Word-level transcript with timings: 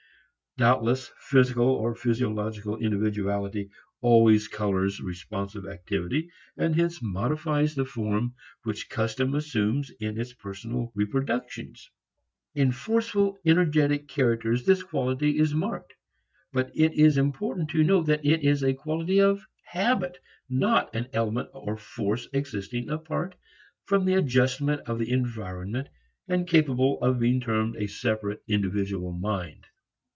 Doubtless 0.57 1.09
physical 1.17 1.65
or 1.69 1.95
physiological 1.95 2.75
individuality 2.75 3.69
always 4.01 4.49
colors 4.49 4.99
responsive 4.99 5.65
activity 5.65 6.29
and 6.57 6.75
hence 6.75 7.01
modifies 7.01 7.73
the 7.73 7.85
form 7.85 8.33
which 8.63 8.89
custom 8.89 9.33
assumes 9.33 9.91
in 10.01 10.19
its 10.19 10.33
personal 10.33 10.91
reproductions. 10.93 11.89
In 12.53 12.73
forceful 12.73 13.37
energetic 13.45 14.09
characters 14.09 14.65
this 14.65 14.83
quality 14.83 15.39
is 15.39 15.53
marked. 15.55 15.93
But 16.51 16.69
it 16.75 16.91
is 16.99 17.17
important 17.17 17.69
to 17.69 17.83
note 17.85 18.07
that 18.07 18.25
it 18.25 18.43
is 18.43 18.61
a 18.61 18.73
quality 18.73 19.21
of 19.21 19.47
habit, 19.63 20.17
not 20.49 20.93
an 20.93 21.07
element 21.13 21.47
or 21.53 21.77
force 21.77 22.27
existing 22.33 22.89
apart 22.89 23.35
from 23.85 24.05
adjustment 24.09 24.81
of 24.81 24.99
the 24.99 25.11
environment 25.13 25.87
and 26.27 26.45
capable 26.45 27.01
of 27.01 27.21
being 27.21 27.39
termed 27.39 27.77
a 27.77 27.87
separate 27.87 28.43
individual 28.49 29.13
mind. 29.13 29.65